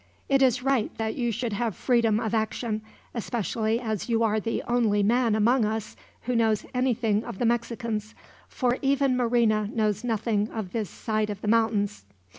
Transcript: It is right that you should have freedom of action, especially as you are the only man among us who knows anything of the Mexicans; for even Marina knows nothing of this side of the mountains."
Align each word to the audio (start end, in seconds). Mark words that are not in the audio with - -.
It 0.27 0.41
is 0.41 0.63
right 0.63 0.89
that 0.97 1.13
you 1.13 1.31
should 1.31 1.53
have 1.53 1.75
freedom 1.75 2.19
of 2.19 2.33
action, 2.33 2.81
especially 3.13 3.79
as 3.79 4.09
you 4.09 4.23
are 4.23 4.39
the 4.39 4.63
only 4.63 5.03
man 5.03 5.35
among 5.35 5.63
us 5.63 5.95
who 6.21 6.35
knows 6.35 6.65
anything 6.73 7.23
of 7.23 7.37
the 7.37 7.45
Mexicans; 7.45 8.15
for 8.47 8.79
even 8.81 9.15
Marina 9.15 9.69
knows 9.71 10.03
nothing 10.03 10.49
of 10.49 10.71
this 10.71 10.89
side 10.89 11.29
of 11.29 11.41
the 11.41 11.47
mountains." 11.47 12.05